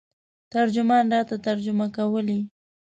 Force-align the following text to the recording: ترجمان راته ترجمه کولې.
ترجمان 0.53 1.03
راته 1.13 1.35
ترجمه 1.47 1.87
کولې. 1.97 2.39